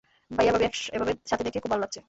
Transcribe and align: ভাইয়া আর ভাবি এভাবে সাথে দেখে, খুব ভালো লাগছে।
ভাইয়া 0.31 0.51
আর 0.51 0.55
ভাবি 0.55 0.67
এভাবে 0.95 1.13
সাথে 1.29 1.43
দেখে, 1.43 1.59
খুব 1.59 1.71
ভালো 1.71 1.81
লাগছে। 1.81 1.99